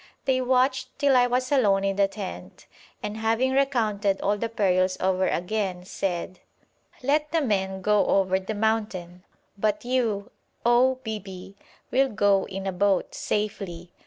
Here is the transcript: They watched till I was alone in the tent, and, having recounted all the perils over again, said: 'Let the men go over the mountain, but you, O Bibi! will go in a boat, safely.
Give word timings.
They 0.25 0.41
watched 0.41 0.97
till 0.97 1.15
I 1.15 1.27
was 1.27 1.51
alone 1.51 1.83
in 1.83 1.95
the 1.95 2.07
tent, 2.07 2.65
and, 3.03 3.17
having 3.17 3.51
recounted 3.51 4.19
all 4.21 4.35
the 4.35 4.49
perils 4.49 4.97
over 4.99 5.27
again, 5.27 5.85
said: 5.85 6.39
'Let 7.03 7.31
the 7.31 7.39
men 7.39 7.83
go 7.83 8.07
over 8.07 8.39
the 8.39 8.55
mountain, 8.55 9.23
but 9.59 9.85
you, 9.85 10.31
O 10.65 10.95
Bibi! 11.03 11.55
will 11.91 12.09
go 12.09 12.45
in 12.45 12.65
a 12.65 12.71
boat, 12.71 13.13
safely. 13.13 13.91